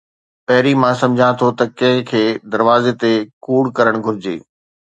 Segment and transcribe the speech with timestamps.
[0.47, 3.13] پهرين، مان سمجهان ٿو ته ڪنهن کي دروازي تي
[3.45, 4.35] ڪوڙ ڪرڻ گهرجي